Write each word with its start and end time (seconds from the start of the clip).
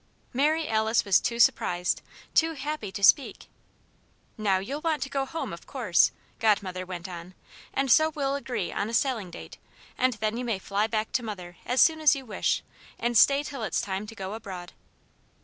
Mary 0.33 0.67
Alice 0.67 1.05
was 1.05 1.19
too 1.19 1.37
surprised, 1.39 2.01
too 2.33 2.53
happy 2.53 2.91
to 2.91 3.03
speak. 3.03 3.45
"Now, 4.35 4.57
you'll 4.57 4.81
want 4.81 5.03
to 5.03 5.11
go 5.11 5.27
home, 5.27 5.53
of 5.53 5.67
course," 5.67 6.09
Godmother 6.39 6.87
went 6.87 7.07
on, 7.07 7.35
"and 7.71 7.91
so 7.91 8.09
we'll 8.15 8.33
agree 8.33 8.71
on 8.71 8.89
a 8.89 8.95
sailing 8.95 9.29
date 9.29 9.59
and 9.99 10.13
then 10.13 10.37
you 10.37 10.43
may 10.43 10.57
fly 10.57 10.87
back 10.87 11.11
to 11.11 11.23
mother 11.23 11.55
as 11.67 11.81
soon 11.81 12.01
as 12.01 12.15
you 12.15 12.25
wish, 12.25 12.63
and 12.97 13.15
stay 13.15 13.43
till 13.43 13.61
it's 13.61 13.79
time 13.79 14.07
to 14.07 14.15
go 14.15 14.33
abroad." 14.33 14.73